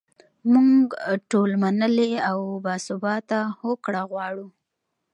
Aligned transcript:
موږ 0.53 0.83
ټول 1.31 1.49
منلې 1.63 2.11
او 2.29 2.39
باثباته 2.65 3.39
هوکړه 3.61 4.01
غواړو. 4.11 4.47